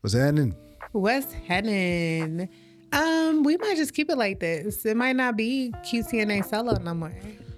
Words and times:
What's 0.00 0.14
happening? 0.14 0.54
What's 0.92 1.32
happening? 1.32 2.48
Um, 2.92 3.42
we 3.42 3.56
might 3.58 3.76
just 3.76 3.92
keep 3.94 4.08
it 4.08 4.16
like 4.16 4.40
this. 4.40 4.84
It 4.86 4.96
might 4.96 5.14
not 5.14 5.36
be 5.36 5.72
QTNA 5.84 6.48
solo 6.48 6.78
no 6.78 6.94
more. 6.94 7.12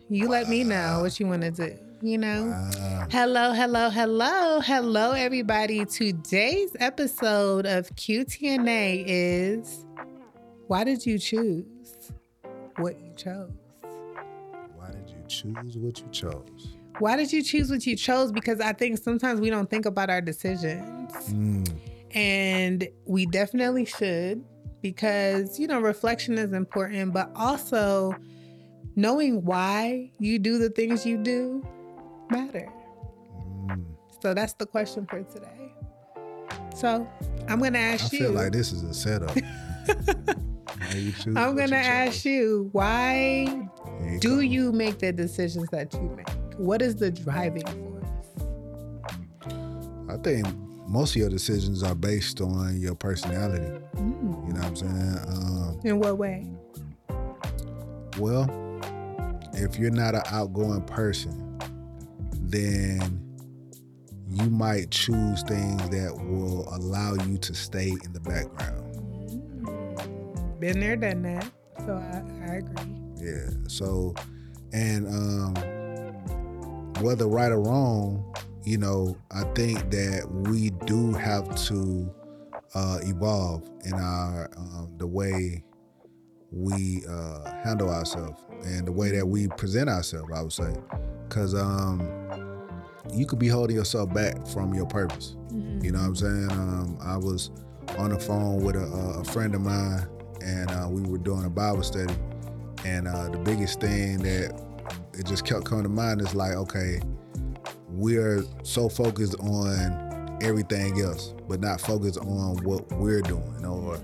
You 0.08 0.28
let 0.28 0.48
me 0.48 0.64
know 0.64 1.00
what 1.02 1.18
you 1.20 1.26
want 1.28 1.42
to 1.42 1.50
do. 1.52 1.78
You 2.02 2.18
know. 2.18 2.48
Uh, 2.50 3.06
Hello, 3.10 3.52
hello, 3.52 3.90
hello, 3.90 4.60
hello, 4.60 5.12
everybody. 5.12 5.84
Today's 5.84 6.74
episode 6.80 7.64
of 7.64 7.88
QTNA 7.94 9.04
is 9.06 9.86
why 10.66 10.82
did 10.82 11.06
you 11.06 11.18
choose 11.20 11.64
what 12.76 12.98
you 13.00 13.12
chose? 13.16 13.50
why 14.76 14.90
did 14.90 15.08
you 15.08 15.22
choose 15.28 15.76
what 15.76 16.00
you 16.00 16.08
chose? 16.10 16.76
Why 16.98 17.16
did 17.16 17.32
you 17.32 17.42
choose 17.42 17.70
what 17.70 17.86
you 17.86 17.94
chose? 17.94 18.32
Because 18.32 18.60
I 18.60 18.72
think 18.72 18.98
sometimes 18.98 19.40
we 19.40 19.48
don't 19.48 19.70
think 19.70 19.86
about 19.86 20.10
our 20.10 20.20
decisions. 20.20 21.12
Mm, 21.30 21.72
And 22.14 22.86
we 23.06 23.26
definitely 23.26 23.84
should 23.84 24.44
because, 24.82 25.58
you 25.58 25.66
know, 25.66 25.80
reflection 25.80 26.38
is 26.38 26.52
important, 26.52 27.12
but 27.12 27.30
also 27.34 28.14
knowing 28.96 29.44
why 29.44 30.10
you 30.18 30.38
do 30.38 30.58
the 30.58 30.70
things 30.70 31.06
you 31.06 31.16
do 31.16 31.64
matter. 32.30 32.70
mm. 33.66 33.84
So 34.22 34.34
that's 34.34 34.52
the 34.54 34.66
question 34.66 35.06
for 35.06 35.22
today. 35.22 35.72
So 36.74 37.08
I'm 37.48 37.58
going 37.58 37.72
to 37.74 37.78
ask 37.78 38.12
you 38.12 38.18
I 38.18 38.22
feel 38.22 38.30
you. 38.32 38.38
like 38.38 38.52
this 38.52 38.72
is 38.72 38.82
a 38.82 38.94
setup. 38.94 39.36
You 40.94 41.12
I'm 41.36 41.56
going 41.56 41.70
to 41.70 41.76
you 41.76 41.82
ask 41.82 42.24
you, 42.26 42.68
why 42.72 43.46
Here 44.00 44.18
do 44.20 44.36
come. 44.36 44.42
you 44.44 44.72
make 44.72 44.98
the 44.98 45.12
decisions 45.12 45.68
that 45.70 45.94
you 45.94 46.02
make? 46.16 46.28
What 46.58 46.82
is 46.82 46.96
the 46.96 47.10
driving 47.10 47.64
force? 47.66 48.10
I 50.08 50.16
think 50.18 50.46
most 50.92 51.16
of 51.16 51.20
your 51.20 51.30
decisions 51.30 51.82
are 51.82 51.94
based 51.94 52.42
on 52.42 52.78
your 52.78 52.94
personality. 52.94 53.64
Mm. 53.96 54.46
You 54.46 54.52
know 54.52 54.60
what 54.60 54.64
I'm 54.66 54.76
saying? 54.76 55.18
Um, 55.26 55.80
In 55.84 55.98
what 55.98 56.18
way? 56.18 56.46
well, 58.18 58.46
if 59.54 59.78
you're 59.78 59.90
not 59.90 60.14
an 60.14 60.20
outgoing 60.30 60.82
person, 60.82 61.58
then 62.42 63.26
you 64.28 64.50
might 64.50 64.90
choose 64.90 65.42
things 65.44 65.88
that 65.88 66.14
will 66.14 66.68
allow 66.74 67.14
you 67.26 67.38
to 67.38 67.54
stay 67.54 67.88
in 67.88 68.12
the 68.12 68.20
background. 68.20 68.90
Been 70.60 70.78
there, 70.78 70.96
done 70.96 71.22
that. 71.22 71.50
So 71.86 71.94
I, 71.94 72.22
I 72.50 72.56
agree. 72.56 72.92
Yeah. 73.16 73.48
So, 73.66 74.14
and 74.74 75.06
um, 75.08 75.54
whether 77.02 77.26
right 77.26 77.50
or 77.50 77.62
wrong, 77.62 78.31
you 78.64 78.78
know, 78.78 79.16
I 79.30 79.44
think 79.54 79.90
that 79.90 80.28
we 80.30 80.70
do 80.86 81.12
have 81.12 81.54
to 81.66 82.12
uh, 82.74 82.98
evolve 83.02 83.68
in 83.84 83.94
our 83.94 84.50
um, 84.56 84.94
the 84.98 85.06
way 85.06 85.62
we 86.50 87.02
uh, 87.08 87.50
handle 87.64 87.90
ourselves 87.90 88.40
and 88.64 88.86
the 88.86 88.92
way 88.92 89.10
that 89.10 89.26
we 89.26 89.48
present 89.48 89.88
ourselves. 89.88 90.30
I 90.34 90.42
would 90.42 90.52
say, 90.52 90.74
because 91.28 91.54
um, 91.54 92.00
you 93.12 93.26
could 93.26 93.38
be 93.38 93.48
holding 93.48 93.76
yourself 93.76 94.12
back 94.12 94.46
from 94.46 94.74
your 94.74 94.86
purpose. 94.86 95.36
You 95.50 95.92
know 95.92 95.98
what 95.98 96.06
I'm 96.06 96.16
saying? 96.16 96.52
Um, 96.52 96.98
I 97.02 97.16
was 97.16 97.50
on 97.98 98.10
the 98.10 98.18
phone 98.18 98.62
with 98.62 98.76
a, 98.76 98.84
a 99.20 99.24
friend 99.24 99.54
of 99.54 99.60
mine, 99.60 100.06
and 100.40 100.70
uh, 100.70 100.86
we 100.88 101.02
were 101.02 101.18
doing 101.18 101.44
a 101.44 101.50
Bible 101.50 101.82
study. 101.82 102.14
And 102.84 103.08
uh, 103.08 103.28
the 103.28 103.38
biggest 103.38 103.80
thing 103.80 104.18
that 104.18 104.60
it 105.14 105.26
just 105.26 105.44
kept 105.44 105.64
coming 105.64 105.84
to 105.84 105.90
mind 105.90 106.20
is 106.20 106.34
like, 106.34 106.52
okay, 106.52 107.00
we're 107.92 108.42
so 108.62 108.88
focused 108.88 109.34
on 109.40 110.38
everything 110.42 111.00
else, 111.00 111.34
but 111.48 111.60
not 111.60 111.80
focused 111.80 112.18
on 112.18 112.56
what 112.64 112.90
we're 112.92 113.20
doing, 113.22 113.64
or 113.64 113.98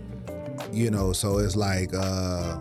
you 0.72 0.90
know. 0.90 1.12
So 1.12 1.38
it's 1.38 1.56
like, 1.56 1.92
uh, 1.94 2.58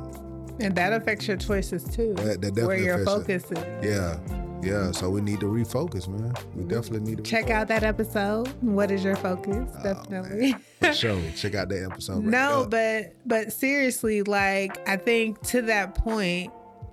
And 0.60 0.76
that 0.76 0.94
affects 0.94 1.28
your 1.28 1.38
choices 1.38 1.84
too. 1.84 2.14
That- 2.16 2.42
that 2.42 2.54
where 2.56 2.78
definitely 2.78 2.86
your 2.86 3.02
affects 3.02 3.12
focus 3.12 3.52
is. 3.52 3.86
yeah, 3.86 4.18
yeah. 4.64 4.92
So 4.92 5.10
we 5.12 5.22
need 5.22 5.40
to 5.42 5.46
refocus, 5.46 6.08
man. 6.08 6.34
We 6.56 6.64
definitely 6.64 7.10
need 7.12 7.18
to 7.18 7.24
Check 7.24 7.50
out 7.52 7.68
that 7.68 7.84
episode. 7.84 8.48
What 8.62 8.90
is 8.90 9.04
your 9.04 9.16
focus? 9.18 9.70
Oh, 9.80 9.84
Definitely. 9.84 10.56
For 10.82 10.94
sure. 10.94 11.22
Check 11.36 11.54
out 11.56 11.70
that 11.70 11.84
episode. 11.92 12.24
Right 12.24 12.26
no, 12.26 12.68
but 12.70 13.14
but 13.26 13.52
seriously, 13.54 14.24
like 14.24 14.88
I 14.90 14.96
think 14.98 15.42
to 15.50 15.62
that 15.64 15.94
point, 15.96 16.52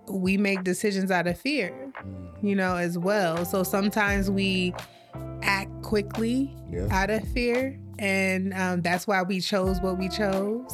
we 0.08 0.36
make 0.36 0.64
decisions 0.64 1.10
out 1.10 1.26
of 1.26 1.38
fear, 1.38 1.70
Mm-hmm. 1.70 2.23
You 2.44 2.54
know, 2.54 2.76
as 2.76 2.98
well. 2.98 3.44
So 3.44 3.62
sometimes 3.62 4.30
we 4.30 4.74
act 5.42 5.70
quickly 5.82 6.54
Yeah. 6.70 6.86
out 6.90 7.10
of 7.10 7.26
fear, 7.28 7.78
and 7.98 8.52
um, 8.54 8.82
that's 8.82 9.06
why 9.06 9.22
we 9.22 9.40
chose 9.40 9.80
what 9.80 9.98
we 9.98 10.08
chose. 10.08 10.70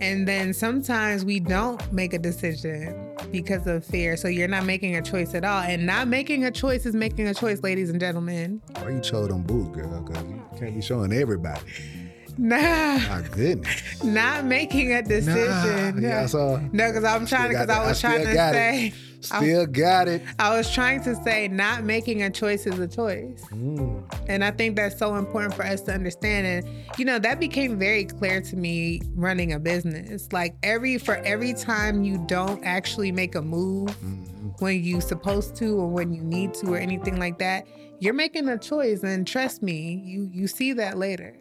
And 0.00 0.26
then 0.26 0.54
sometimes 0.54 1.26
we 1.26 1.40
don't 1.40 1.92
make 1.92 2.14
a 2.14 2.18
decision 2.18 2.94
because 3.30 3.66
of 3.66 3.84
fear. 3.84 4.16
So 4.16 4.28
you're 4.28 4.48
not 4.48 4.64
making 4.64 4.96
a 4.96 5.02
choice 5.02 5.34
at 5.34 5.44
all. 5.44 5.60
And 5.62 5.84
not 5.84 6.08
making 6.08 6.42
a 6.46 6.50
choice 6.50 6.86
is 6.86 6.94
making 6.94 7.28
a 7.28 7.34
choice, 7.34 7.62
ladies 7.62 7.90
and 7.90 8.00
gentlemen. 8.00 8.62
Why 8.78 8.90
you 8.92 9.00
chose 9.00 9.28
them 9.28 9.42
boots, 9.42 9.76
girl? 9.76 10.00
Because 10.00 10.22
you 10.24 10.42
can't 10.58 10.74
be 10.74 10.80
showing 10.80 11.12
everybody. 11.12 11.60
Nah, 12.38 12.56
My 12.56 13.22
goodness. 13.30 14.02
not 14.02 14.46
making 14.46 14.90
a 14.92 15.02
decision. 15.02 16.00
Nah, 16.00 16.08
yeah, 16.08 16.24
saw. 16.26 16.56
No, 16.72 16.88
because 16.88 17.04
I'm 17.04 17.26
trying 17.26 17.52
to, 17.52 17.58
because. 17.58 17.68
I 17.68 17.86
was 17.86 18.00
trying 18.00 18.24
to 18.24 18.32
say. 18.34 18.86
it. 18.86 18.94
Still 19.20 19.66
got 19.66 20.08
it. 20.08 20.22
I 20.38 20.56
was 20.56 20.72
trying 20.72 21.02
to 21.04 21.14
say, 21.22 21.48
not 21.48 21.84
making 21.84 22.22
a 22.22 22.30
choice 22.30 22.66
is 22.66 22.78
a 22.78 22.88
choice. 22.88 23.44
Mm. 23.50 24.02
And 24.28 24.44
I 24.44 24.50
think 24.50 24.76
that's 24.76 24.98
so 24.98 25.14
important 25.16 25.54
for 25.54 25.62
us 25.64 25.82
to 25.82 25.92
understand. 25.92 26.46
And, 26.46 26.76
you 26.98 27.04
know, 27.04 27.18
that 27.18 27.38
became 27.40 27.78
very 27.78 28.04
clear 28.04 28.40
to 28.40 28.56
me 28.56 29.00
running 29.14 29.52
a 29.52 29.58
business. 29.58 30.32
Like 30.32 30.56
every, 30.62 30.98
for 30.98 31.16
every 31.18 31.54
time 31.54 32.02
you 32.04 32.18
don't 32.26 32.64
actually 32.64 33.12
make 33.12 33.34
a 33.34 33.42
move 33.42 33.90
Mhm. 34.00 34.60
when 34.60 34.82
you 34.82 35.00
supposed 35.00 35.54
to 35.56 35.76
or 35.78 35.88
when 35.88 36.12
you 36.12 36.22
need 36.22 36.54
to 36.54 36.74
or 36.74 36.78
anything 36.78 37.18
like 37.18 37.38
that, 37.38 37.66
you're 37.98 38.14
making 38.14 38.48
a 38.48 38.58
choice. 38.58 39.02
And 39.02 39.26
trust 39.26 39.62
me, 39.62 40.02
you, 40.04 40.28
you 40.32 40.46
see 40.46 40.72
that 40.74 40.96
later. 40.98 41.36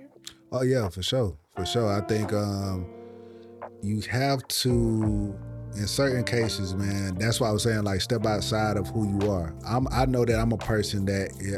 Oh 0.51 0.63
yeah, 0.63 0.89
for 0.89 1.01
sure, 1.03 1.37
for 1.55 1.65
sure. 1.65 1.87
I 1.89 2.01
think 2.01 2.33
um, 2.33 2.85
you 3.81 4.01
have 4.09 4.45
to, 4.47 5.33
in 5.75 5.87
certain 5.87 6.23
cases, 6.23 6.73
man. 6.75 7.15
That's 7.15 7.39
why 7.39 7.49
I 7.49 7.51
was 7.51 7.63
saying 7.63 7.83
like 7.83 8.01
step 8.01 8.25
outside 8.25 8.77
of 8.77 8.87
who 8.89 9.07
you 9.19 9.31
are. 9.31 9.53
I'm. 9.65 9.87
I 9.91 10.05
know 10.05 10.25
that 10.25 10.39
I'm 10.39 10.51
a 10.51 10.57
person 10.57 11.05
that 11.05 11.31
yeah, 11.41 11.57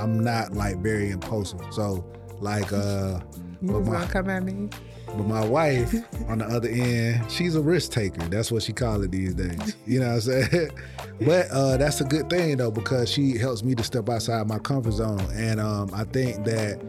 I'm 0.00 0.20
not 0.22 0.52
like 0.54 0.78
very 0.78 1.10
impulsive. 1.10 1.60
So 1.70 2.04
like, 2.40 2.72
uh, 2.72 3.20
You 3.60 3.72
was 3.74 3.86
my- 3.86 3.92
gonna 3.94 4.06
come 4.08 4.30
at 4.30 4.42
me. 4.42 4.68
but 5.06 5.26
my 5.26 5.44
wife 5.44 5.94
on 6.28 6.38
the 6.38 6.46
other 6.46 6.68
end, 6.68 7.30
she's 7.30 7.54
a 7.54 7.60
risk 7.62 7.92
taker. 7.92 8.22
That's 8.28 8.50
what 8.50 8.62
she 8.62 8.72
call 8.72 9.02
it 9.02 9.10
these 9.12 9.34
days. 9.34 9.76
You 9.86 10.00
know 10.00 10.06
what 10.08 10.14
I'm 10.14 10.20
saying? 10.20 10.70
but 11.20 11.50
uh, 11.50 11.76
that's 11.76 12.00
a 12.00 12.04
good 12.04 12.28
thing 12.30 12.56
though 12.56 12.70
because 12.70 13.10
she 13.10 13.36
helps 13.36 13.62
me 13.62 13.74
to 13.76 13.84
step 13.84 14.08
outside 14.08 14.46
my 14.48 14.58
comfort 14.58 14.92
zone, 14.92 15.20
and 15.34 15.60
um, 15.60 15.90
I 15.94 16.04
think 16.04 16.44
that 16.46 16.82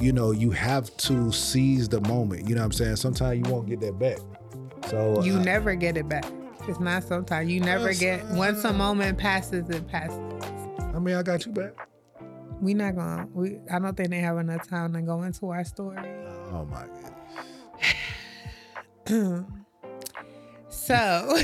you 0.00 0.12
know 0.12 0.30
you 0.30 0.50
have 0.50 0.94
to 0.98 1.32
seize 1.32 1.88
the 1.88 2.00
moment. 2.02 2.48
You 2.48 2.54
know 2.54 2.60
what 2.60 2.66
I'm 2.66 2.72
saying? 2.72 2.96
Sometimes 2.96 3.46
you 3.46 3.52
won't 3.52 3.66
get 3.68 3.80
that 3.80 3.98
back. 3.98 4.18
So 4.90 5.22
You 5.22 5.36
uh, 5.36 5.42
never 5.42 5.74
get 5.74 5.96
it 5.96 6.08
back. 6.08 6.24
It's 6.68 6.80
not 6.80 7.04
sometimes. 7.04 7.50
You 7.50 7.60
never 7.60 7.94
get 7.94 8.24
once 8.30 8.64
a 8.64 8.72
moment 8.72 9.18
passes, 9.18 9.68
it 9.70 9.86
passes. 9.88 10.18
I 10.94 10.98
mean, 10.98 11.14
I 11.14 11.22
got 11.22 11.46
you 11.46 11.52
back. 11.52 11.72
We 12.60 12.74
not 12.74 12.96
gonna. 12.96 13.26
We 13.32 13.58
I 13.72 13.78
don't 13.78 13.96
think 13.96 14.10
they 14.10 14.18
have 14.18 14.36
enough 14.36 14.68
time 14.68 14.92
to 14.92 15.00
go 15.02 15.22
into 15.22 15.48
our 15.48 15.64
story. 15.64 15.98
Oh 16.52 16.66
my 16.66 16.84
goodness. 19.06 19.44
So 20.72 20.94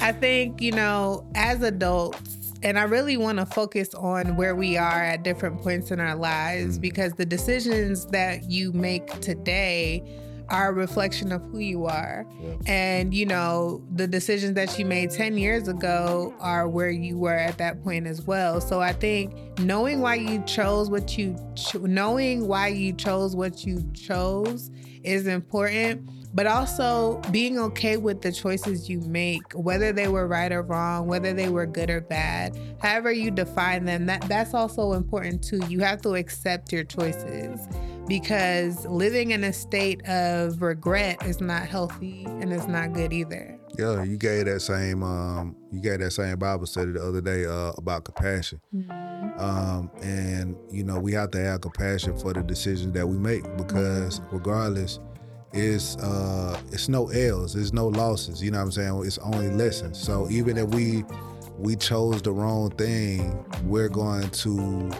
I 0.00 0.12
think 0.12 0.60
you 0.60 0.72
know, 0.72 1.26
as 1.34 1.62
adults, 1.62 2.52
and 2.62 2.78
I 2.78 2.82
really 2.82 3.16
want 3.16 3.38
to 3.38 3.46
focus 3.46 3.94
on 3.94 4.36
where 4.36 4.54
we 4.54 4.76
are 4.76 5.02
at 5.02 5.22
different 5.22 5.62
points 5.62 5.90
in 5.90 6.00
our 6.00 6.14
lives 6.14 6.78
Mm. 6.78 6.82
because 6.82 7.14
the 7.14 7.24
decisions 7.24 8.06
that 8.06 8.50
you 8.50 8.72
make 8.72 9.06
today 9.20 10.02
are 10.50 10.70
a 10.70 10.72
reflection 10.72 11.32
of 11.32 11.42
who 11.50 11.58
you 11.58 11.86
are. 11.86 12.26
Yeah. 12.40 12.54
And, 12.66 13.14
you 13.14 13.26
know, 13.26 13.82
the 13.94 14.06
decisions 14.06 14.54
that 14.54 14.78
you 14.78 14.86
made 14.86 15.10
10 15.10 15.36
years 15.36 15.68
ago 15.68 16.34
are 16.40 16.68
where 16.68 16.90
you 16.90 17.18
were 17.18 17.34
at 17.34 17.58
that 17.58 17.82
point 17.82 18.06
as 18.06 18.22
well. 18.22 18.60
So 18.60 18.80
I 18.80 18.92
think 18.92 19.34
knowing 19.58 20.00
why 20.00 20.16
you 20.16 20.42
chose 20.44 20.90
what 20.90 21.18
you, 21.18 21.36
cho- 21.54 21.80
knowing 21.80 22.48
why 22.48 22.68
you 22.68 22.92
chose 22.92 23.36
what 23.36 23.66
you 23.66 23.84
chose 23.92 24.70
is 25.02 25.26
important, 25.26 26.08
but 26.34 26.46
also 26.46 27.20
being 27.30 27.58
okay 27.58 27.96
with 27.96 28.22
the 28.22 28.32
choices 28.32 28.88
you 28.88 29.00
make, 29.00 29.42
whether 29.54 29.92
they 29.92 30.08
were 30.08 30.26
right 30.26 30.52
or 30.52 30.62
wrong, 30.62 31.06
whether 31.06 31.32
they 31.32 31.48
were 31.48 31.66
good 31.66 31.90
or 31.90 32.00
bad, 32.00 32.58
however 32.80 33.10
you 33.10 33.30
define 33.30 33.84
them, 33.84 34.06
that, 34.06 34.22
that's 34.28 34.54
also 34.54 34.92
important 34.92 35.42
too. 35.42 35.60
You 35.68 35.80
have 35.80 36.02
to 36.02 36.14
accept 36.14 36.72
your 36.72 36.84
choices 36.84 37.66
because 38.08 38.86
living 38.86 39.30
in 39.32 39.44
a 39.44 39.52
state 39.52 40.06
of 40.08 40.62
regret 40.62 41.22
is 41.26 41.40
not 41.40 41.68
healthy 41.68 42.24
and 42.24 42.52
it's 42.52 42.66
not 42.66 42.92
good 42.92 43.12
either. 43.12 43.58
Yeah, 43.78 44.02
you 44.02 44.16
gave 44.16 44.46
that 44.46 44.60
same 44.60 45.02
um 45.02 45.54
you 45.70 45.80
gave 45.80 46.00
that 46.00 46.10
same 46.12 46.38
Bible 46.38 46.66
study 46.66 46.92
the 46.92 47.02
other 47.06 47.20
day 47.20 47.44
uh 47.44 47.72
about 47.76 48.04
compassion. 48.04 48.60
Mhm. 48.74 49.40
Um 49.40 49.90
and 50.02 50.56
you 50.70 50.82
know, 50.82 50.98
we 50.98 51.12
have 51.12 51.30
to 51.32 51.38
have 51.40 51.60
compassion 51.60 52.18
for 52.18 52.32
the 52.32 52.42
decisions 52.42 52.92
that 52.94 53.06
we 53.06 53.18
make 53.18 53.44
because 53.56 54.20
regardless 54.32 54.98
it's 55.52 55.96
uh 55.98 56.60
it's 56.72 56.88
no 56.88 57.08
L's, 57.08 57.54
it's 57.54 57.72
no 57.72 57.86
losses, 57.88 58.42
you 58.42 58.50
know 58.50 58.58
what 58.58 58.64
I'm 58.64 58.72
saying? 58.72 59.02
It's 59.06 59.18
only 59.18 59.48
lessons. 59.50 59.98
So 59.98 60.28
even 60.30 60.56
if 60.56 60.68
we 60.70 61.04
we 61.58 61.76
chose 61.76 62.22
the 62.22 62.32
wrong 62.32 62.70
thing, 62.70 63.44
we're 63.64 63.88
going 63.88 64.28
to 64.30 64.90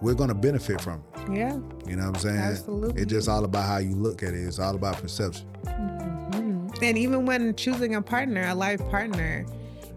we're 0.00 0.14
going 0.14 0.28
to 0.28 0.34
benefit 0.34 0.80
from 0.80 1.02
it. 1.11 1.11
Yeah, 1.30 1.56
You 1.86 1.96
know 1.96 2.06
what 2.06 2.16
I'm 2.16 2.20
saying? 2.20 2.38
absolutely. 2.38 3.02
It's 3.02 3.10
just 3.12 3.28
all 3.28 3.44
about 3.44 3.64
how 3.66 3.78
you 3.78 3.94
look 3.94 4.22
at 4.22 4.34
it. 4.34 4.44
It's 4.44 4.58
all 4.58 4.74
about 4.74 4.96
perception. 5.00 5.46
Mhm. 5.64 6.82
And 6.82 6.98
even 6.98 7.26
when 7.26 7.54
choosing 7.54 7.94
a 7.94 8.02
partner, 8.02 8.46
a 8.48 8.54
life 8.54 8.80
partner, 8.90 9.46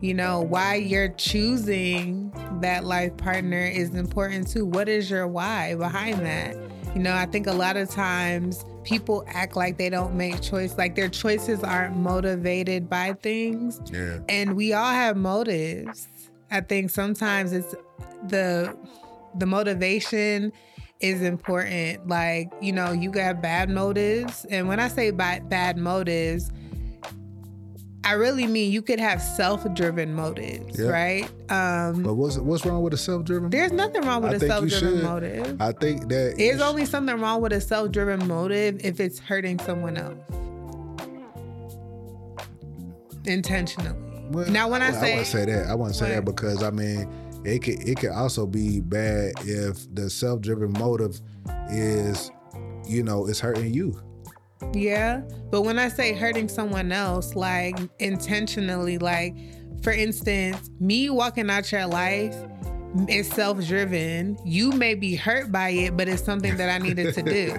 you 0.01 0.13
know, 0.13 0.41
why 0.41 0.75
you're 0.75 1.09
choosing 1.09 2.31
that 2.61 2.85
life 2.85 3.15
partner 3.17 3.59
is 3.65 3.89
important 3.95 4.47
too. 4.47 4.65
What 4.65 4.87
is 4.87 5.09
your 5.09 5.27
why 5.27 5.75
behind 5.75 6.19
that? 6.25 6.55
You 6.95 7.01
know, 7.01 7.13
I 7.13 7.25
think 7.25 7.47
a 7.47 7.53
lot 7.53 7.75
of 7.75 7.89
times 7.89 8.63
people 8.83 9.25
act 9.27 9.55
like 9.55 9.77
they 9.77 9.89
don't 9.89 10.15
make 10.15 10.41
choice, 10.41 10.77
like 10.77 10.95
their 10.95 11.09
choices 11.09 11.63
aren't 11.63 11.97
motivated 11.97 12.89
by 12.89 13.13
things. 13.13 13.81
Yeah. 13.91 14.19
And 14.29 14.55
we 14.55 14.73
all 14.73 14.91
have 14.91 15.17
motives. 15.17 16.07
I 16.51 16.61
think 16.61 16.91
sometimes 16.91 17.51
it's 17.51 17.73
the 18.27 18.75
the 19.37 19.45
motivation 19.45 20.53
is 20.99 21.21
important. 21.21 22.07
Like, 22.07 22.51
you 22.61 22.71
know, 22.71 22.91
you 22.91 23.11
got 23.11 23.41
bad 23.41 23.69
motives. 23.69 24.45
And 24.49 24.67
when 24.67 24.79
I 24.79 24.87
say 24.87 25.11
bad, 25.11 25.49
bad 25.49 25.77
motives, 25.77 26.51
I 28.03 28.13
really 28.13 28.45
mean 28.47 28.71
you 28.71 28.81
could 28.83 28.99
have 28.99 29.19
self-driven 29.21 30.13
motives, 30.13 30.79
Yeah. 30.79 30.89
right? 30.89 31.23
Um 31.51 32.03
But 32.03 32.13
what's 32.13 32.37
what's 32.37 32.65
wrong 32.65 32.83
with 32.83 32.93
a 32.93 32.97
self-driven? 32.97 33.49
there's 33.49 33.71
nothing 33.71 34.03
wrong 34.03 34.21
with 34.21 34.33
I 34.33 34.45
a 34.45 34.47
self-driven 34.47 35.03
motive. 35.03 35.59
I 35.59 35.71
think 35.71 36.07
that 36.09 36.35
There's 36.37 36.61
only 36.61 36.85
something 36.85 37.19
wrong 37.19 37.41
with 37.41 37.51
a 37.53 37.61
self-driven 37.61 38.27
motive 38.27 38.79
if 38.83 38.99
it's 38.99 39.17
hurting 39.19 39.57
someone 39.59 39.97
else. 39.97 40.17
Intentionally. 43.25 43.91
Well, 44.29 44.49
Now, 44.51 44.69
when 44.69 44.81
I 44.81 44.87
I 44.89 44.91
say- 44.91 45.09
wouldn't 45.11 45.27
say 45.27 45.45
that. 45.45 45.67
I 45.67 45.75
wouldn't 45.75 45.95
say 45.95 46.09
that 46.09 46.25
because 46.25 46.63
I 46.63 46.69
mean, 46.71 47.07
it 47.47 47.63
could 47.63 47.87
it 47.87 47.97
could 47.97 48.11
also 48.11 48.45
be 48.45 48.81
bad 48.81 49.33
if 49.41 49.93
the 49.93 50.09
self-driven 50.09 50.73
motive 50.73 51.19
is, 51.69 52.31
you 52.85 53.03
know, 53.03 53.27
it's 53.27 53.39
hurting 53.39 53.73
you. 53.73 53.99
Yeah. 54.73 55.21
But 55.51 55.61
when 55.61 55.77
I 55.79 55.89
say 55.89 56.13
hurting 56.13 56.47
someone 56.49 56.91
else, 56.91 57.35
like 57.35 57.77
intentionally, 57.99 58.97
like 58.97 59.35
for 59.83 59.91
instance, 59.91 60.69
me 60.79 61.09
walking 61.09 61.49
out 61.49 61.71
your 61.71 61.85
life 61.85 62.35
is 63.09 63.29
self 63.29 63.63
driven. 63.65 64.37
You 64.45 64.71
may 64.71 64.95
be 64.95 65.15
hurt 65.15 65.51
by 65.51 65.69
it, 65.69 65.97
but 65.97 66.07
it's 66.07 66.23
something 66.23 66.55
that 66.57 66.69
I 66.69 66.77
needed 66.77 67.13
to 67.13 67.21
do. 67.21 67.49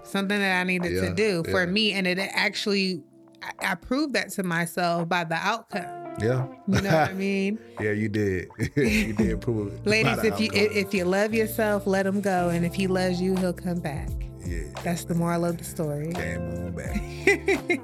something 0.04 0.38
that 0.38 0.60
I 0.60 0.64
needed 0.64 0.92
Yeah, 0.92 1.08
to 1.08 1.14
do 1.14 1.44
for 1.50 1.64
yeah. 1.64 1.70
me. 1.70 1.92
And 1.92 2.06
it 2.06 2.18
actually, 2.18 3.02
I, 3.42 3.72
I 3.72 3.74
proved 3.74 4.14
that 4.14 4.30
to 4.30 4.42
myself 4.42 5.08
by 5.08 5.24
the 5.24 5.34
outcome. 5.34 5.95
Yeah. 6.20 6.46
You 6.66 6.80
know 6.80 6.82
what 6.82 7.10
I 7.10 7.12
mean? 7.12 7.58
yeah, 7.80 7.92
you 7.92 8.08
did. 8.08 8.48
you 8.76 9.12
did 9.12 9.40
prove 9.40 9.72
it. 9.72 9.86
Ladies, 9.86 10.18
if 10.18 10.40
you 10.40 10.46
outcome. 10.48 10.62
if, 10.62 10.76
if 10.76 10.94
you 10.94 11.04
love 11.04 11.34
yourself, 11.34 11.86
let 11.86 12.06
him 12.06 12.20
go. 12.20 12.48
And 12.48 12.64
if 12.64 12.74
he 12.74 12.86
loves 12.86 13.20
you, 13.20 13.36
he'll 13.36 13.52
come 13.52 13.80
back. 13.80 14.08
yeah, 14.44 14.60
That's 14.82 15.04
the 15.04 15.14
moral 15.14 15.44
of 15.44 15.58
the 15.58 15.64
story. 15.64 16.12
came 16.12 16.42
on 16.42 16.72
back. 16.72 17.80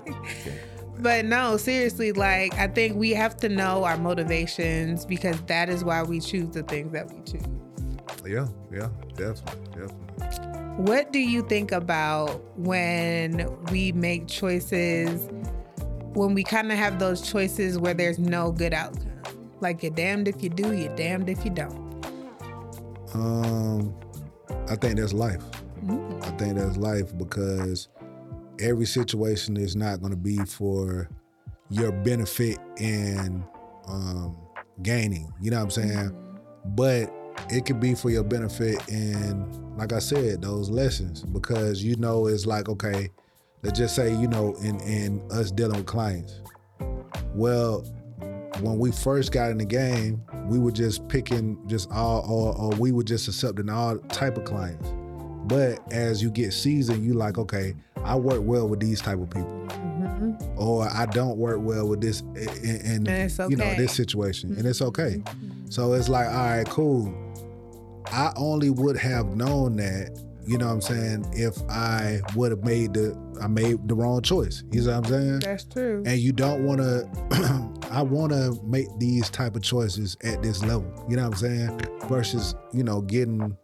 but 0.99 1.25
no, 1.25 1.57
seriously, 1.57 2.13
like 2.13 2.55
I 2.55 2.69
think 2.69 2.97
we 2.97 3.11
have 3.11 3.37
to 3.39 3.49
know 3.49 3.85
our 3.85 3.97
motivations 3.97 5.05
because 5.05 5.41
that 5.43 5.69
is 5.69 5.85
why 5.85 6.03
we 6.03 6.21
choose 6.21 6.49
the 6.51 6.63
things 6.63 6.93
that 6.93 7.13
we 7.13 7.21
choose. 7.23 7.47
Yeah, 8.27 8.49
yeah, 8.73 8.89
definitely, 9.17 9.67
definitely. 9.71 10.63
What 10.77 11.13
do 11.13 11.19
you 11.19 11.43
think 11.49 11.71
about 11.71 12.43
when 12.57 13.47
we 13.71 13.93
make 13.93 14.27
choices 14.27 15.29
when 16.15 16.35
we 16.35 16.45
kind 16.45 16.71
of 16.71 16.79
have 16.79 16.99
those 16.99 17.21
choices 17.23 17.79
where 17.79 17.95
there's 17.95 18.19
no 18.19 18.53
good 18.53 18.75
outcome? 18.75 19.13
Like 19.61 19.83
you're 19.83 19.93
damned 19.93 20.29
if 20.29 20.43
you 20.43 20.49
do, 20.49 20.73
you're 20.73 20.95
damned 20.97 21.29
if 21.29 21.45
you 21.45 21.51
don't. 21.51 21.81
Um, 23.15 23.95
I 24.69 24.77
think 24.77 24.99
that's 24.99 25.13
life. 25.13 25.43
Mm. 25.85 26.25
I 26.25 26.31
think 26.37 26.57
that's 26.57 26.77
life 26.77 27.17
because 27.17 27.89
every 28.61 28.87
situation 28.87 29.57
is 29.57 29.77
not 29.77 30.01
going 30.01 30.13
to 30.13 30.17
be 30.17 30.39
for 30.39 31.09
your 31.71 31.93
benefit 31.93 32.59
and 32.79 33.43
um, 33.89 34.37
gaining. 34.83 35.33
You 35.41 35.51
know 35.51 35.59
what 35.59 35.65
I'm 35.65 35.71
saying? 35.71 36.17
But 36.65 37.13
it 37.51 37.67
could 37.67 37.81
be 37.81 37.95
for 37.95 38.11
your 38.11 38.25
benefit 38.25 38.87
and, 38.89 39.79
like 39.79 39.93
I 39.93 39.99
said, 39.99 40.43
those 40.43 40.71
lessons 40.71 41.23
because 41.23 41.83
you 41.83 41.97
know 41.97 42.27
it's 42.27 42.47
like 42.47 42.69
okay, 42.69 43.11
let's 43.63 43.79
just 43.79 43.95
say 43.95 44.11
you 44.15 44.29
know 44.29 44.55
in 44.63 44.81
in 44.81 45.23
us 45.31 45.51
dealing 45.51 45.77
with 45.77 45.87
clients. 45.87 46.41
Well, 47.35 47.81
when 48.61 48.79
we 48.79 48.93
first 48.93 49.33
got 49.33 49.51
in 49.51 49.59
the 49.59 49.65
game, 49.65 50.23
we 50.47 50.59
were 50.59 50.73
just 50.73 51.07
picking 51.09 51.59
just 51.69 51.91
all 51.91 52.25
or, 52.31 52.57
or 52.57 52.71
we 52.79 52.93
were 52.93 53.03
just 53.05 53.29
accepting 53.29 53.69
all 53.71 53.99
type 53.99 54.37
of 54.37 54.45
clients. 54.45 54.93
But 55.47 55.81
as 55.93 56.23
you 56.23 56.31
get 56.31 56.53
seasoned, 56.53 57.05
you 57.05 57.15
like, 57.15 57.39
okay, 57.39 57.75
I 58.05 58.15
work 58.17 58.41
well 58.45 58.69
with 58.69 58.81
these 58.81 59.01
type 59.01 59.19
of 59.19 59.29
people, 59.31 59.67
Mhm. 59.69 60.57
or 60.57 60.89
I 60.89 61.07
don't 61.07 61.37
work 61.37 61.59
well 61.61 61.89
with 61.89 62.01
this 62.01 62.21
And 62.21 63.09
it's 63.09 63.39
you 63.39 63.57
know 63.57 63.75
this 63.77 63.93
situation, 63.93 64.55
and 64.57 64.67
it's 64.67 64.83
okay. 64.83 65.23
Mhm. 65.25 65.73
So 65.73 65.95
it's 65.95 66.09
like, 66.09 66.29
all 66.29 66.35
right, 66.35 66.69
cool. 66.69 67.13
I 68.07 68.33
only 68.37 68.71
would 68.71 68.97
have 68.99 69.35
known 69.37 69.77
that, 69.77 70.11
you 70.47 70.59
know 70.59 70.67
what 70.67 70.73
I'm 70.75 70.81
saying, 70.81 71.27
if 71.33 71.57
I 71.71 72.21
would 72.35 72.51
have 72.51 72.65
made 72.65 72.95
the 72.95 73.17
I 73.41 73.47
made 73.49 73.89
the 73.89 73.95
wrong 73.95 74.23
choice. 74.23 74.63
You 74.73 74.83
know 74.83 74.99
what 75.01 75.07
I'm 75.07 75.13
saying? 75.13 75.39
That's 75.41 75.65
true. 75.65 76.03
and 76.07 76.19
you 76.19 76.33
don't 76.33 76.65
want 76.65 76.81
to 77.31 77.73
i 77.91 78.01
want 78.01 78.33
to 78.33 78.59
make 78.65 78.87
these 78.99 79.29
type 79.29 79.55
of 79.55 79.61
choices 79.63 80.17
at 80.25 80.43
this 80.43 80.63
level 80.65 80.87
you 81.11 81.17
know 81.17 81.25
what 81.29 81.35
i'm 81.35 81.39
saying 81.39 81.81
versus 82.09 82.55
you 82.73 82.83
know 82.83 83.03
getting 83.03 83.55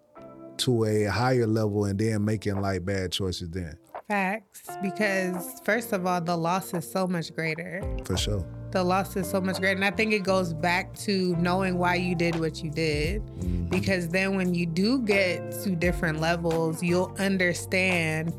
to 0.58 0.84
a 0.84 1.04
higher 1.04 1.46
level 1.46 1.86
and 1.86 1.98
then 1.98 2.22
making 2.25 2.60
like 2.60 2.84
bad 2.84 3.10
choices 3.10 3.48
then 3.50 3.75
Facts. 4.08 4.62
Because 4.82 5.60
first 5.64 5.93
of 5.93 6.06
all, 6.06 6.20
the 6.20 6.37
loss 6.37 6.72
is 6.75 6.90
so 6.90 7.06
much 7.06 7.34
greater. 7.34 7.82
for 8.05 8.16
sure 8.16 8.44
the 8.70 8.84
loss 8.84 9.16
is 9.16 9.28
so 9.28 9.40
much 9.40 9.58
greater. 9.58 9.76
And 9.76 9.84
I 9.84 9.90
think 9.90 10.12
it 10.12 10.22
goes 10.25 10.52
back 10.52 10.94
to 11.00 11.34
knowing 11.37 11.78
why 11.78 11.94
you 11.94 12.14
did 12.14 12.38
what 12.38 12.62
you 12.62 12.70
did. 12.70 13.25
Mhm. 13.26 13.70
Because 13.70 14.08
then 14.08 14.37
when 14.37 14.55
you 14.55 14.66
do 14.66 15.00
get 15.00 15.52
to 15.62 15.70
different 15.70 16.20
levels, 16.20 16.82
you'll 16.82 17.14
understand 17.19 18.34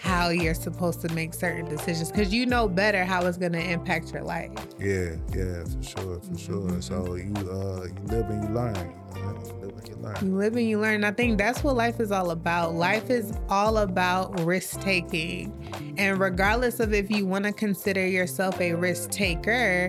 how 0.00 0.28
you're 0.28 0.54
supposed 0.54 1.00
to 1.00 1.12
make 1.14 1.32
certain 1.34 1.64
decisions 1.66 2.10
because 2.10 2.32
you 2.32 2.46
know 2.46 2.68
better 2.68 3.04
how 3.04 3.24
it's 3.26 3.38
going 3.38 3.52
to 3.52 3.70
impact 3.70 4.12
your 4.12 4.22
life. 4.22 4.50
yeah 4.78 5.16
yeah 5.34 5.64
for 5.64 5.82
sure 5.82 6.20
for 6.20 6.38
sure 6.38 6.82
so 6.82 7.14
you 7.14 7.32
uh 7.50 7.84
you 7.84 8.02
live 8.06 8.28
and 8.30 8.42
you 8.44 8.54
learn 8.54 8.74
you, 9.14 9.22
know? 9.22 9.42
you 9.46 9.52
live 9.62 9.76
and 9.78 9.88
you 9.88 9.96
learn 9.96 10.16
You 10.22 10.36
live 10.36 10.56
and 10.56 10.68
you 10.68 10.80
learn. 10.80 11.04
I 11.04 11.10
think 11.10 11.38
that's 11.38 11.64
what 11.64 11.74
life 11.76 12.00
is 12.00 12.12
all 12.12 12.30
about. 12.30 12.74
Life 12.74 13.10
is 13.10 13.32
all 13.48 13.78
about 13.78 14.38
risk 14.40 14.80
taking. 14.80 15.52
And 15.98 16.20
regardless 16.20 16.80
of 16.80 16.92
if 16.92 17.10
you 17.10 17.26
want 17.26 17.44
to 17.44 17.52
consider 17.52 18.06
yourself 18.06 18.60
a 18.60 18.74
risk 18.74 19.10
taker, 19.10 19.88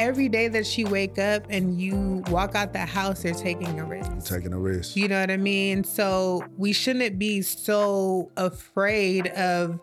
every 0.00 0.30
day 0.30 0.48
that 0.48 0.66
she 0.66 0.84
wake 0.84 1.18
up 1.18 1.44
and 1.50 1.78
you 1.78 2.24
walk 2.30 2.54
out 2.54 2.72
the 2.72 2.78
house, 2.78 3.22
you're 3.22 3.34
taking 3.34 3.78
a 3.78 3.84
risk. 3.84 4.10
taking 4.24 4.54
a 4.54 4.58
risk 4.58 4.96
You 4.96 5.08
know 5.08 5.20
what 5.20 5.30
I 5.30 5.36
mean? 5.36 5.84
So 5.84 6.42
we 6.56 6.72
shouldn't 6.72 7.18
be 7.18 7.42
so 7.42 8.30
afraid 8.38 9.28
of 9.28 9.78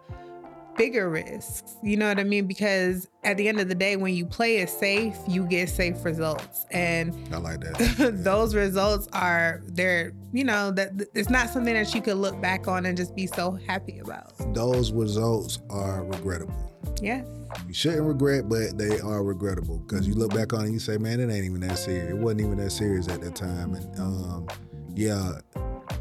bigger 0.77 1.09
risks. 1.09 1.75
You 1.83 1.97
know 1.97 2.07
what 2.07 2.19
I 2.19 2.23
mean? 2.23 2.47
Because 2.47 3.07
at 3.23 3.37
the 3.37 3.47
end 3.47 3.59
of 3.59 3.67
the 3.67 3.75
day, 3.75 3.95
when 3.95 4.13
you 4.13 4.25
play 4.25 4.57
it 4.57 4.69
safe, 4.69 5.17
you 5.27 5.45
get 5.45 5.69
safe 5.69 6.03
results. 6.05 6.65
And 6.71 7.13
i 7.33 7.37
like 7.37 7.61
that 7.61 8.11
those 8.23 8.55
results 8.55 9.07
are 9.13 9.61
they're 9.67 10.13
you 10.31 10.43
know 10.43 10.71
that 10.71 10.91
it's 11.13 11.29
not 11.29 11.49
something 11.49 11.73
that 11.73 11.93
you 11.93 12.01
could 12.01 12.17
look 12.17 12.39
back 12.41 12.67
on 12.67 12.85
and 12.85 12.97
just 12.97 13.15
be 13.15 13.27
so 13.27 13.51
happy 13.51 13.99
about 13.99 14.33
those 14.53 14.91
results 14.91 15.59
are 15.69 16.03
regrettable 16.03 16.55
yes 17.01 17.25
you 17.67 17.73
shouldn't 17.73 18.03
regret, 18.03 18.49
but 18.49 18.77
they 18.77 18.99
are 18.99 19.23
regrettable 19.23 19.79
because 19.79 20.07
you 20.07 20.13
look 20.13 20.33
back 20.33 20.53
on 20.53 20.61
it 20.61 20.63
and 20.65 20.73
you 20.73 20.79
say, 20.79 20.97
man, 20.97 21.19
it 21.19 21.31
ain't 21.31 21.45
even 21.45 21.61
that 21.61 21.77
serious. 21.77 22.09
It 22.09 22.17
wasn't 22.17 22.41
even 22.41 22.57
that 22.57 22.71
serious 22.71 23.07
at 23.07 23.21
that 23.21 23.35
time. 23.35 23.73
And 23.73 23.99
um, 23.99 24.47
yeah, 24.95 25.39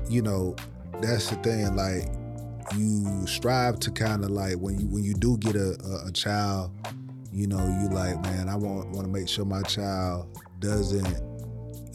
you 0.09 0.23
know, 0.23 0.56
that's 1.00 1.30
the 1.30 1.37
thing. 1.37 1.75
Like 1.76 2.09
you 2.75 3.26
strive 3.26 3.78
to 3.80 3.90
kind 3.90 4.25
of 4.25 4.30
like 4.30 4.56
when 4.56 4.78
you 4.78 4.87
when 4.87 5.04
you 5.04 5.14
do 5.14 5.37
get 5.38 5.56
a, 5.56 5.76
a, 5.85 6.08
a 6.08 6.12
child, 6.12 6.70
you 7.32 7.46
know, 7.46 7.58
you 7.80 7.88
like, 7.88 8.20
man, 8.23 8.49
I 8.49 8.56
want 8.56 8.90
want 8.90 9.06
to 9.06 9.12
make 9.12 9.28
sure 9.28 9.44
my 9.44 9.62
child 9.62 10.38
doesn't, 10.58 11.18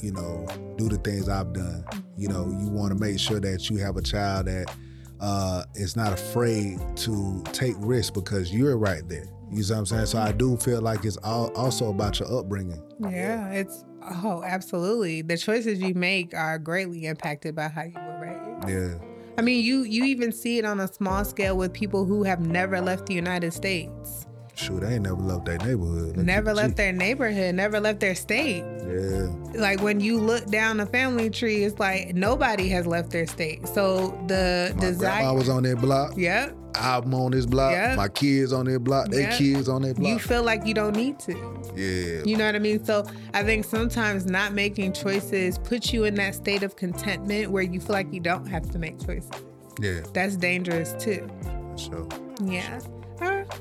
you 0.02 0.12
know, 0.12 0.48
do 0.78 0.88
the 0.88 0.98
things 0.98 1.30
I've 1.30 1.54
done. 1.54 1.84
You 2.18 2.28
know, 2.28 2.46
you 2.60 2.70
want 2.70 2.94
to 2.94 3.00
make 3.00 3.20
sure 3.20 3.40
that 3.40 3.70
you 3.70 3.78
have 3.78 3.98
a 3.98 4.02
child 4.02 4.46
that 4.46 4.74
uh, 5.20 5.64
is 5.76 5.96
not 5.96 6.14
afraid 6.14 6.80
to 6.98 7.44
take 7.54 7.76
risks 7.80 8.12
because 8.12 8.54
you're 8.54 8.78
right 8.78 9.08
there. 9.08 9.26
You 9.52 9.64
see 9.64 9.74
what 9.74 9.80
I'm 9.80 9.86
saying? 9.86 10.06
So 10.06 10.20
I 10.20 10.32
do 10.32 10.56
feel 10.58 10.82
like 10.82 11.04
it's 11.04 11.18
all, 11.18 11.52
also 11.56 11.90
about 11.90 12.20
your 12.20 12.34
upbringing. 12.40 12.82
Yeah, 13.00 13.50
it's 13.52 13.84
oh, 14.24 14.44
absolutely. 14.46 15.22
The 15.22 15.38
choices 15.38 15.80
you 15.80 15.94
make 15.94 16.34
are 16.34 16.58
greatly 16.58 17.06
impacted 17.06 17.56
by 17.56 17.68
how 17.68 17.84
you 17.84 17.94
were 17.96 18.20
raised. 18.22 18.70
Yeah. 18.70 19.11
I 19.38 19.42
mean, 19.42 19.64
you 19.64 19.84
you 19.84 20.04
even 20.06 20.32
see 20.32 20.58
it 20.58 20.66
on 20.66 20.80
a 20.80 20.92
small 20.92 21.24
scale 21.26 21.58
with 21.58 21.74
people 21.74 22.06
who 22.06 22.24
have 22.24 22.42
never 22.42 22.82
left 22.82 23.06
the 23.06 23.14
United 23.14 23.54
States. 23.54 24.26
Shoot, 24.62 24.82
they 24.82 24.94
ain't 24.94 25.04
never 25.04 25.16
left 25.16 25.46
their 25.46 25.58
neighborhood. 25.58 26.18
Never 26.18 26.54
left 26.54 26.72
G. 26.72 26.76
their 26.76 26.94
neighborhood, 26.94 27.56
never 27.56 27.80
left 27.80 28.00
their 28.00 28.14
state. 28.16 28.64
Yeah. 28.88 29.28
Like 29.60 29.82
when 29.82 30.00
you 30.00 30.20
look 30.20 30.46
down 30.48 30.78
the 30.78 30.86
family 30.86 31.30
tree, 31.30 31.64
it's 31.64 31.80
like 31.80 32.14
nobody 32.14 32.68
has 32.70 32.86
left 32.86 33.10
their 33.12 33.26
state. 33.26 33.68
So 33.68 34.10
the 34.28 34.74
My 34.76 34.80
desire, 34.82 35.34
was 35.34 35.50
on 35.50 35.64
that 35.64 35.82
block. 35.82 36.14
yep, 36.16 36.56
I'm 36.76 37.14
on 37.14 37.32
this 37.32 37.46
block. 37.48 37.72
Yeah. 37.74 37.96
My 37.96 38.08
kids 38.08 38.54
on 38.54 38.66
their 38.66 38.80
block. 38.80 39.10
They 39.10 39.22
Yeah. 39.24 39.36
kids 39.38 39.68
on 39.68 39.82
their 39.82 39.94
block. 39.96 40.08
you 40.12 40.20
feel 40.20 40.44
like 40.44 40.66
you 40.68 40.74
don't 40.76 40.96
need 40.96 41.18
to. 41.22 41.34
yeah. 41.76 42.22
You 42.24 42.38
know 42.38 42.46
what 42.46 42.56
I 42.56 42.60
mean? 42.60 42.84
So 42.86 43.06
I 43.34 43.44
think 43.44 43.66
sometimes 43.66 44.26
not 44.26 44.54
making 44.54 44.94
choices 44.94 45.58
puts 45.58 45.92
you 45.92 46.04
in 46.04 46.14
that 46.16 46.36
state 46.36 46.62
of 46.64 46.76
contentment 46.76 47.50
where 47.52 47.64
you 47.64 47.80
feel 47.80 47.94
like 47.94 48.14
you 48.14 48.20
don't 48.20 48.46
have 48.48 48.70
to 48.72 48.78
make 48.80 49.04
choices. 49.04 49.32
Yeah. 49.80 50.02
That's 50.14 50.36
dangerous 50.36 50.94
too. 51.00 51.28
For 51.72 51.78
sure. 51.78 52.08
Yeah. 52.44 52.74
Right. 52.74 52.84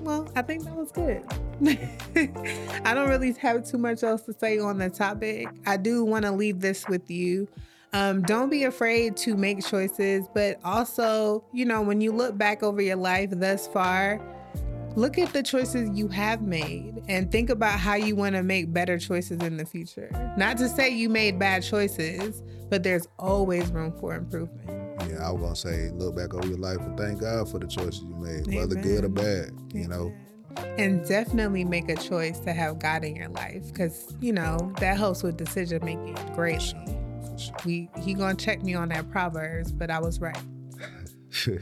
Well, 0.00 0.30
I 0.34 0.42
think 0.42 0.64
that 0.64 0.74
was 0.74 0.92
good. 0.92 1.22
I 2.84 2.94
don't 2.94 3.08
really 3.08 3.32
have 3.34 3.68
too 3.68 3.78
much 3.78 4.02
else 4.02 4.22
to 4.22 4.32
say 4.32 4.58
on 4.58 4.78
the 4.78 4.88
topic. 4.88 5.48
I 5.66 5.76
do 5.76 6.04
want 6.04 6.24
to 6.24 6.32
leave 6.32 6.60
this 6.60 6.88
with 6.88 7.10
you. 7.10 7.48
Um, 7.92 8.22
don't 8.22 8.50
be 8.50 8.64
afraid 8.64 9.16
to 9.18 9.36
make 9.36 9.64
choices, 9.64 10.26
but 10.32 10.58
also, 10.64 11.44
you 11.52 11.64
know, 11.64 11.82
when 11.82 12.00
you 12.00 12.12
look 12.12 12.38
back 12.38 12.62
over 12.62 12.80
your 12.80 12.96
life 12.96 13.30
thus 13.32 13.66
far, 13.66 14.20
look 14.96 15.18
at 15.18 15.32
the 15.32 15.42
choices 15.42 15.90
you 15.92 16.08
have 16.08 16.42
made 16.42 17.02
and 17.08 17.30
think 17.30 17.50
about 17.50 17.78
how 17.78 17.94
you 17.94 18.14
want 18.14 18.36
to 18.36 18.42
make 18.42 18.72
better 18.72 18.96
choices 18.96 19.42
in 19.42 19.56
the 19.56 19.66
future. 19.66 20.10
Not 20.36 20.56
to 20.58 20.68
say 20.68 20.88
you 20.90 21.08
made 21.08 21.38
bad 21.38 21.62
choices, 21.62 22.42
but 22.68 22.84
there's 22.84 23.08
always 23.18 23.70
room 23.70 23.92
for 23.98 24.14
improvement. 24.14 24.79
I 25.20 25.30
was 25.30 25.40
gonna 25.42 25.56
say, 25.56 25.90
look 25.90 26.16
back 26.16 26.34
over 26.34 26.46
your 26.46 26.58
life 26.58 26.78
and 26.78 26.98
thank 26.98 27.20
God 27.20 27.48
for 27.50 27.58
the 27.58 27.66
choices 27.66 28.02
you 28.02 28.14
made, 28.16 28.54
whether 28.54 28.74
good 28.74 29.04
or 29.04 29.08
bad. 29.08 29.50
You 29.72 29.88
know, 29.88 30.12
And 30.78 31.06
definitely 31.06 31.64
make 31.64 31.88
a 31.88 31.96
choice 31.96 32.38
to 32.40 32.52
have 32.52 32.78
God 32.78 33.04
in 33.04 33.14
your 33.16 33.28
life 33.28 33.66
because, 33.68 34.14
you 34.20 34.32
know, 34.32 34.72
that 34.78 34.96
helps 34.98 35.22
with 35.22 35.36
decision 35.36 35.84
making 35.84 36.16
greatly. 36.34 36.74
for 37.24 37.38
sure. 37.38 37.54
We 37.64 37.88
he 38.02 38.14
gonna 38.14 38.34
check 38.34 38.62
me 38.62 38.74
on 38.74 38.88
that 38.90 39.10
Proverbs, 39.10 39.72
but 39.72 39.90
I 39.90 40.00
was 40.00 40.20
right. 40.20 40.36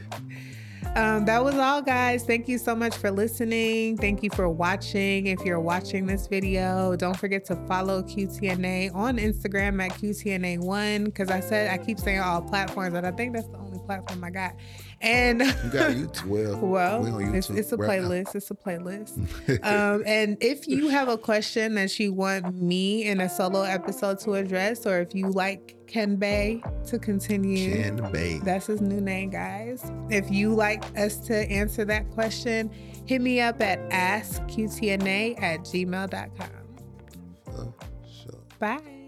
Um, 0.95 1.25
that 1.25 1.43
was 1.43 1.55
all, 1.55 1.81
guys. 1.81 2.23
Thank 2.23 2.47
you 2.47 2.57
so 2.57 2.75
much 2.75 2.95
for 2.95 3.11
listening. 3.11 3.97
Thank 3.97 4.23
you 4.23 4.29
for 4.31 4.49
watching. 4.49 5.27
If 5.27 5.41
you're 5.45 5.59
watching 5.59 6.05
this 6.05 6.27
video, 6.27 6.95
don't 6.95 7.17
forget 7.17 7.45
to 7.45 7.55
follow 7.67 8.01
QTNA 8.01 8.93
on 8.95 9.17
Instagram 9.17 9.83
at 9.83 9.91
QTNA1 9.91 11.05
because 11.05 11.29
I 11.29 11.39
said 11.39 11.71
I 11.71 11.83
keep 11.83 11.99
saying 11.99 12.19
all 12.19 12.41
platforms, 12.41 12.93
but 12.93 13.05
I 13.05 13.11
think 13.11 13.33
that's 13.33 13.47
the 13.47 13.57
only 13.57 13.79
platform 13.79 14.23
I 14.23 14.29
got. 14.29 14.55
And 15.01 15.41
you 15.41 15.69
got 15.71 15.91
YouTube. 15.91 16.25
Well, 16.29 16.59
well, 16.59 17.01
we 17.01 17.11
on 17.11 17.35
it's, 17.35 17.47
YouTube 17.47 17.57
it's 17.57 17.71
a 17.71 17.77
right 17.77 18.01
now. 18.01 18.09
playlist. 18.09 18.35
It's 18.35 18.51
a 18.51 18.55
playlist. 18.55 19.63
um, 19.63 20.03
and 20.05 20.37
if 20.41 20.67
you 20.67 20.89
have 20.89 21.07
a 21.07 21.17
question 21.17 21.75
that 21.75 21.97
you 21.99 22.13
want 22.13 22.53
me 22.55 23.05
in 23.05 23.21
a 23.21 23.29
solo 23.29 23.61
episode 23.61 24.19
to 24.19 24.33
address, 24.33 24.85
or 24.85 24.99
if 24.99 25.15
you 25.15 25.29
like 25.29 25.75
Ken 25.87 26.17
Bay 26.17 26.61
to 26.87 26.99
continue, 26.99 27.81
Ken 27.81 28.11
Bay. 28.11 28.39
that's 28.43 28.67
his 28.67 28.81
new 28.81 29.01
name, 29.01 29.29
guys. 29.29 29.89
If 30.09 30.29
you 30.29 30.53
like 30.53 30.83
us 30.97 31.17
to 31.27 31.35
answer 31.49 31.85
that 31.85 32.09
question, 32.11 32.69
hit 33.05 33.21
me 33.21 33.39
up 33.39 33.61
at 33.61 33.79
askqtna 33.89 35.41
at 35.41 35.61
gmail.com. 35.61 36.49
For 37.45 37.73
sure. 38.05 38.41
Bye. 38.59 38.98